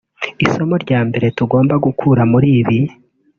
“Isomo 0.45 0.75
rya 0.83 0.99
mbere 1.07 1.25
tugomba 1.37 1.73
gukura 1.85 2.21
muri 2.31 2.47
ibi 2.59 2.79